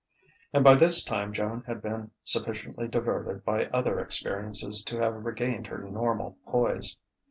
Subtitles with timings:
[0.51, 5.67] And by this time Joan had been sufficiently diverted by other experiences to have regained
[5.67, 6.97] her normal poise.